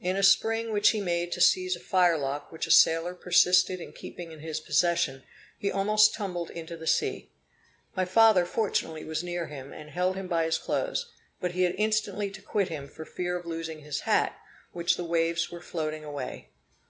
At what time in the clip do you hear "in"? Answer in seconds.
0.00-0.16, 3.78-3.92, 4.32-4.40